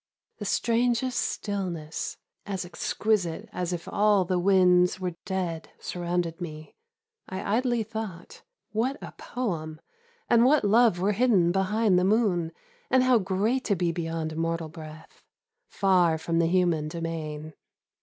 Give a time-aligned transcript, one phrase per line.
[0.39, 2.17] The strangest stillness.
[2.47, 6.73] As exquisite as if all the winds Were dead, surrounded me;
[7.29, 8.41] I idly thought.
[8.71, 9.79] What a poem,
[10.27, 12.51] and what love were hidden behind The moon,
[12.89, 15.21] and how great to be beyond mortal breath,
[15.67, 17.53] Far from the human domain.